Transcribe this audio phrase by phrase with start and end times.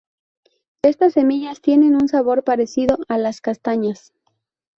[0.81, 4.13] Estas semillas tienen un sabor parecido a las castañas.